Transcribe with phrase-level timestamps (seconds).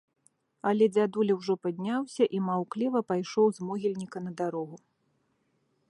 [0.69, 4.75] Але дзядуля ўжо падняўся і маўкліва пайшоў з могільніка на дарогу.